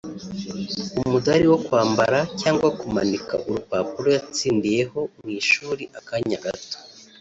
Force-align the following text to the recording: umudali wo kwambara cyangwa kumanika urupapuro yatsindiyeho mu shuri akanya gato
umudali 1.01 1.45
wo 1.51 1.57
kwambara 1.65 2.19
cyangwa 2.39 2.67
kumanika 2.79 3.33
urupapuro 3.49 4.07
yatsindiyeho 4.17 4.99
mu 5.15 5.27
shuri 5.51 5.83
akanya 5.99 6.37
gato 6.45 6.77